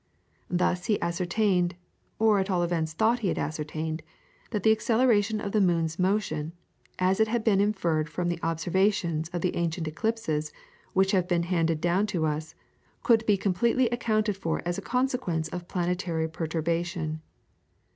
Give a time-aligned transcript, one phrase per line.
[0.49, 1.75] Thus he ascertained,
[2.17, 4.01] or at all events thought he had ascertained,
[4.49, 6.53] that the acceleration of the moon's motion,
[6.97, 10.51] as it had been inferred from the observations of the ancient eclipses
[10.93, 12.55] which have been handed down to us,
[13.03, 17.21] could be completely accounted for as a consequence of planetary perturbation.